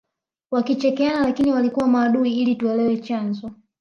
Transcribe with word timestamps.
wakichekeana 0.51 1.19
lakini 1.19 1.51
walikuwa 1.51 1.87
maadui 1.87 2.33
ili 2.37 2.55
tuelewe 2.55 2.97
chanzo 2.97 3.51